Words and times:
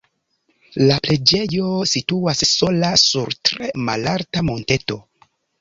La 0.91 0.95
preĝejo 1.07 1.67
situas 1.91 2.43
sola 2.53 2.91
sur 3.05 3.39
tre 3.51 3.71
malalta 3.91 4.47
monteto. 4.53 5.03